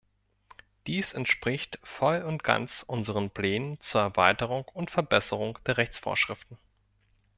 Dies 0.87 1.13
entspricht 1.13 1.77
voll 1.83 2.23
und 2.23 2.43
ganz 2.43 2.81
unseren 2.81 3.29
Plänen 3.29 3.79
zur 3.81 4.01
Erweiterung 4.01 4.65
und 4.73 4.89
Verbesserung 4.89 5.59
der 5.67 5.77
Rechtsvorschriften. 5.77 6.57